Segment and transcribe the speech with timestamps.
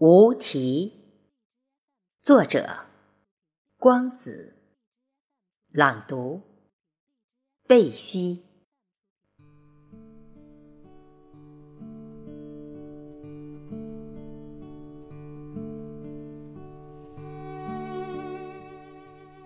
[0.00, 0.92] 无题，
[2.22, 2.84] 作者
[3.78, 4.54] 光子，
[5.72, 6.40] 朗读
[7.66, 8.44] 贝西。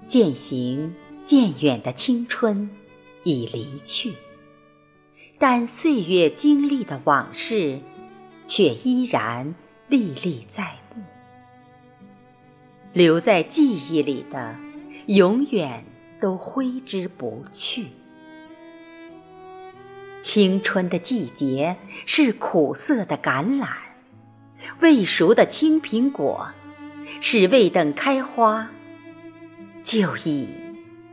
[0.07, 0.95] 渐行
[1.25, 2.69] 渐远的青春
[3.25, 4.13] 已离去，
[5.39, 7.81] 但岁月经历的往事
[8.45, 9.55] 却依然。
[9.93, 11.03] 历历在目，
[12.95, 14.57] 留在记忆里的，
[15.05, 15.85] 永远
[16.19, 17.89] 都挥之不去。
[20.23, 21.77] 青春的季节
[22.07, 23.69] 是苦涩的橄榄，
[24.81, 26.49] 未熟的青苹果，
[27.21, 28.71] 是未等开花
[29.85, 30.49] 就已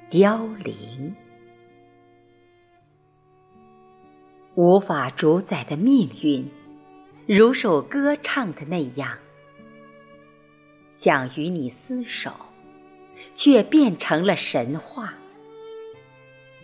[0.09, 1.13] 凋零。
[4.55, 6.49] 无法主宰的命运。
[7.31, 9.19] 如首歌唱的那样，
[10.93, 12.33] 想与你厮守，
[13.35, 15.13] 却变成了神话。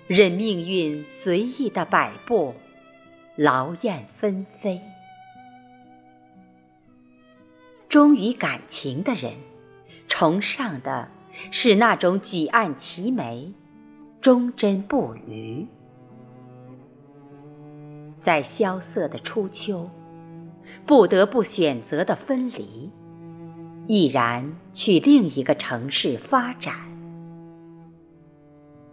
[0.08, 2.56] 任命运随意的摆布，
[3.36, 4.82] 劳燕分飞。
[7.88, 9.36] 忠于感情的人，
[10.08, 11.08] 崇尚的
[11.52, 13.54] 是那种举案齐眉、
[14.20, 15.68] 忠贞不渝。
[18.20, 19.88] 在萧瑟的初秋。
[20.86, 22.92] 不得不选择的分离，
[23.88, 26.76] 毅然去另一个城市发展。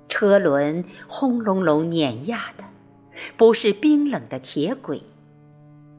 [0.09, 2.65] 车轮轰隆隆碾压的，
[3.37, 5.03] 不是冰冷的铁轨，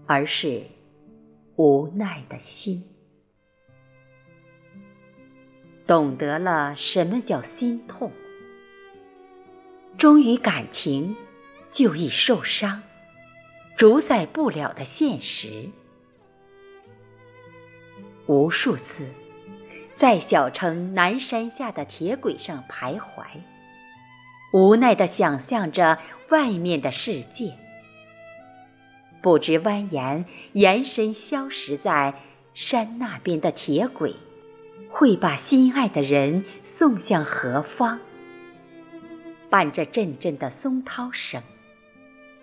[0.07, 0.63] 而是
[1.57, 2.83] 无奈的心。
[5.85, 8.11] 懂得了什么叫心痛，
[9.97, 11.15] 忠于感情，
[11.69, 12.81] 就易受伤，
[13.77, 15.69] 主宰不了的现实。
[18.25, 19.07] 无数次，
[19.93, 23.25] 在小城南山下的铁轨上徘徊，
[24.53, 25.99] 无奈地想象着
[26.29, 27.53] 外面的世界。
[29.21, 32.13] 不知蜿蜒延伸消失在
[32.53, 34.15] 山那边的铁轨，
[34.89, 37.99] 会把心爱的人送向何方？
[39.49, 41.41] 伴着阵阵的松涛声，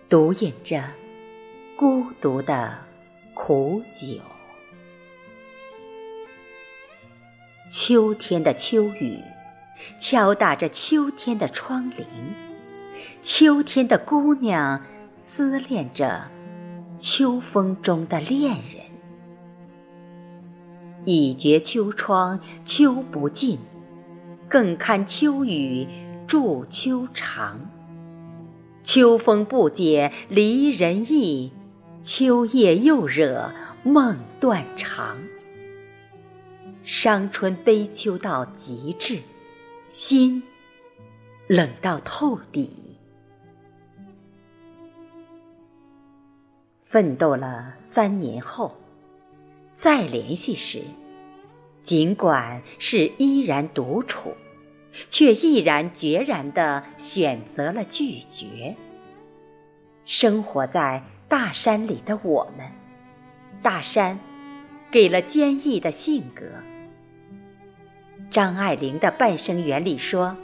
[0.08, 0.84] 独饮着
[1.76, 2.78] 孤独的
[3.34, 4.20] 苦酒。
[7.70, 9.20] 秋天的秋雨，
[9.96, 12.04] 敲打着秋天的窗棂。
[13.22, 14.82] 秋天的姑娘
[15.14, 16.22] 思念着
[16.98, 18.84] 秋风中的恋人。
[21.04, 23.60] 已觉秋窗秋不尽，
[24.48, 25.86] 更堪秋雨
[26.26, 27.60] 助秋长。
[28.82, 31.52] 秋风不解离人意，
[32.02, 33.52] 秋夜又惹
[33.84, 35.16] 梦断肠。
[36.82, 39.20] 伤春悲秋到极致，
[39.88, 40.42] 心
[41.46, 42.96] 冷到透底。
[46.84, 48.76] 奋斗了三年后，
[49.74, 50.82] 再联系时，
[51.82, 54.34] 尽管是依然独处，
[55.08, 58.74] 却毅然决然地选择了拒绝。
[60.04, 62.66] 生活在大山里的我们，
[63.62, 64.18] 大山
[64.90, 66.44] 给了坚毅的性格。
[68.30, 70.36] 张爱玲的《半生缘》里说：“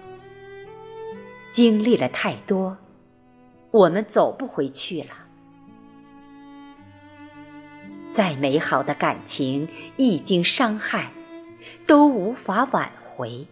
[1.50, 2.76] 经历了太多，
[3.70, 5.10] 我们走不回去了。
[8.10, 11.10] 再美好的感情，一经伤害，
[11.86, 13.46] 都无法挽回。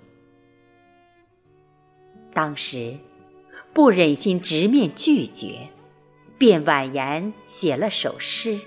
[2.33, 2.97] 当时
[3.72, 5.69] 不忍心直面拒绝，
[6.38, 8.59] 便婉言写了首诗。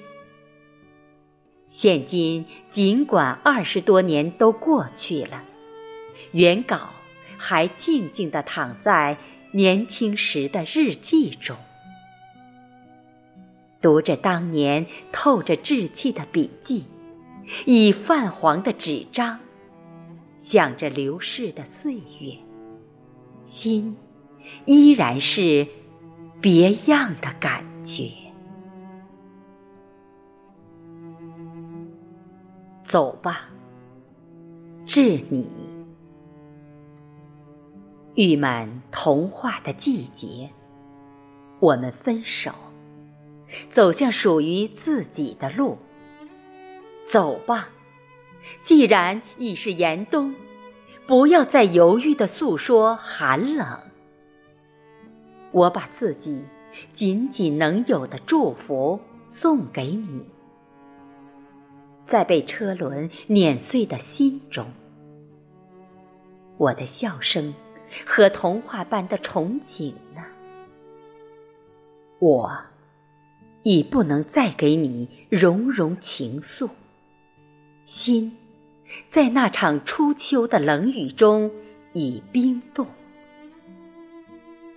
[1.79, 5.43] 现今尽管二十多年都过去了。”
[6.33, 6.89] 原稿
[7.37, 9.15] 还静静地躺在
[9.51, 11.55] 年轻时的日记中，
[13.79, 16.85] 读着当年透着稚气的笔记，
[17.67, 19.39] 以泛黄的纸张，
[20.39, 22.33] 想着流逝的岁月，
[23.45, 23.95] 心
[24.65, 25.67] 依然是
[26.41, 28.26] 别样的感觉。
[32.87, 33.49] 走吧，
[34.85, 35.45] 致你。
[38.15, 40.49] 誉满童话的季节，
[41.59, 42.49] 我们分手，
[43.69, 45.77] 走向属于自己的路。
[47.05, 47.67] 走吧，
[48.63, 50.33] 既然已是严冬，
[51.05, 53.77] 不要再犹豫的诉说寒冷。
[55.51, 56.41] 我把自己
[56.93, 60.25] 仅仅能有的祝福送给你，
[62.07, 64.65] 在被车轮碾碎的心中。
[66.57, 67.53] 我的笑声
[68.05, 70.23] 和童话般的憧憬呢？
[72.19, 72.57] 我
[73.61, 76.69] 已不能再给你融融情愫，
[77.85, 78.35] 心
[79.09, 81.51] 在那场初秋的冷雨中
[81.93, 82.87] 已冰冻。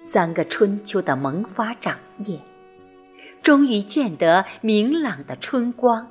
[0.02, 2.38] 三个春秋的萌发长叶，
[3.42, 6.10] 终于见得明朗的春光。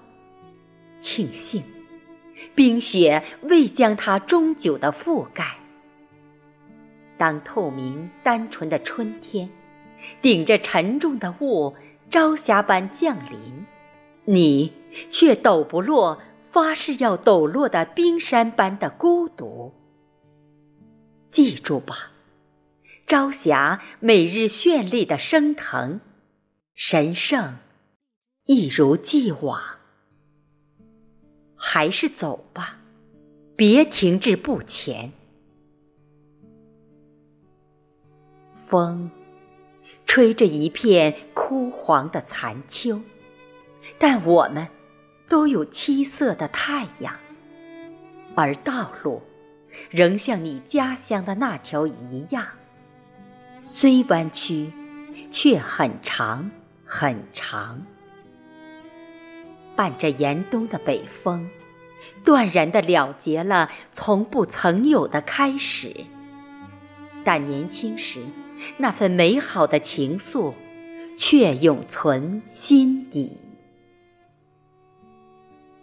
[0.99, 1.63] 庆幸，
[2.55, 5.57] 冰雪未将它终久的覆盖。
[7.17, 9.49] 当透明单纯的春天，
[10.21, 11.75] 顶着沉重的雾，
[12.09, 13.65] 朝霞般降临，
[14.25, 14.73] 你
[15.09, 19.73] 却抖不落，发誓要抖落的冰山般的孤独。
[21.29, 22.11] 记住吧，
[23.05, 26.01] 朝霞每日绚丽的升腾，
[26.73, 27.57] 神圣，
[28.45, 29.78] 一如既往。
[31.61, 32.77] 还是走吧，
[33.57, 35.11] 别停滞不前。
[38.65, 39.11] 风，
[40.05, 43.01] 吹着一片枯黄的残秋，
[43.97, 44.65] 但我们
[45.27, 47.13] 都有七色的太阳，
[48.35, 49.21] 而道路
[49.89, 52.47] 仍像你家乡的那条一样，
[53.65, 54.71] 虽弯曲，
[55.29, 56.49] 却很长
[56.85, 57.85] 很长。
[59.79, 61.49] 伴着严冬的北风，
[62.25, 65.95] 断然的了结了从不曾有的开始。
[67.23, 68.19] 但年轻时。
[68.75, 70.53] 那份美好的情愫，
[71.17, 73.37] 却永存心底。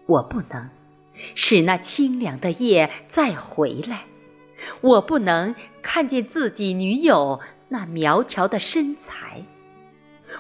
[0.05, 0.69] 我不能
[1.35, 4.03] 使那清凉的夜再回来，
[4.83, 7.41] 我不能看见自己女友
[7.71, 9.43] 那苗条的身材，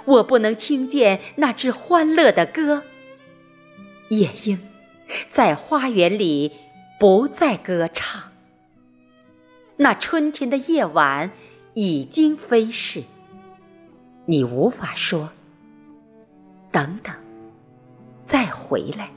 [0.04, 2.82] 我不能听见那只欢乐的歌。
[4.10, 4.58] 夜莺
[5.30, 6.52] 在花园里
[6.98, 8.32] 不再歌唱，
[9.76, 11.30] 那春天的夜晚。
[11.78, 13.02] 已经飞逝，
[14.24, 15.28] 你无法说。
[16.72, 17.14] 等等，
[18.24, 19.10] 再回来。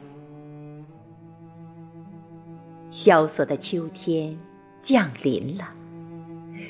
[2.89, 4.37] 萧索的秋天
[4.81, 5.69] 降临了，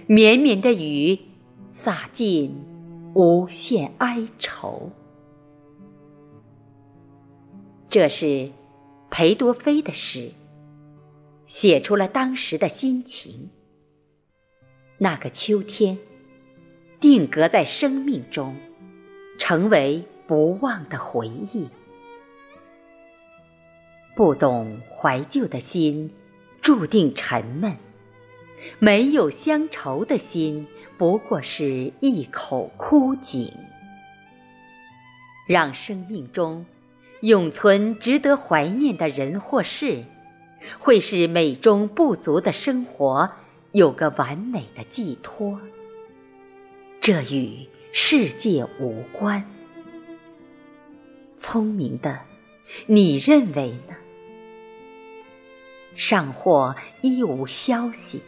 [0.05, 1.17] 绵绵的雨
[1.69, 2.55] 洒尽
[3.15, 4.91] 无限哀愁。
[7.89, 8.51] 这是
[9.09, 10.31] 裴多菲的诗，
[11.47, 13.49] 写出了当时的心情。
[14.99, 15.97] 那个秋天，
[16.99, 18.55] 定格在生命中，
[19.39, 21.67] 成为不忘的回忆。
[24.15, 26.13] 不懂怀旧的心，
[26.61, 27.73] 注定沉闷；
[28.77, 30.67] 没有乡愁的心，
[30.99, 33.51] 不过是一口枯井。
[35.47, 36.63] 让生命中
[37.21, 40.03] 永存值得怀念的人或事，
[40.79, 43.31] 会使美中不足的生活。
[43.71, 45.61] 有个完美的寄托，
[46.99, 49.45] 这与世界无关。
[51.37, 52.19] 聪明的，
[52.87, 53.95] 你认为呢？
[55.95, 58.23] 上或一无消息，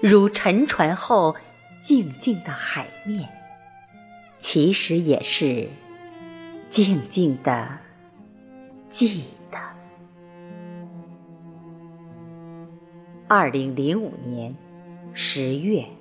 [0.00, 1.36] 如沉船后
[1.82, 3.28] 静静的海面，
[4.38, 5.68] 其实也是
[6.70, 7.68] 静静的
[8.88, 9.58] 记得。
[13.28, 14.54] 二零零五年
[15.12, 15.97] 十月。